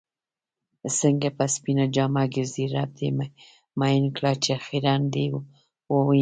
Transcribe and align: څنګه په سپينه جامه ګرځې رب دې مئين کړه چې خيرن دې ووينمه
څنګه 0.99 1.29
په 1.37 1.45
سپينه 1.55 1.85
جامه 1.95 2.23
ګرځې 2.35 2.65
رب 2.73 2.89
دې 2.99 3.09
مئين 3.79 4.05
کړه 4.15 4.31
چې 4.43 4.53
خيرن 4.65 5.01
دې 5.13 5.25
ووينمه 5.91 6.19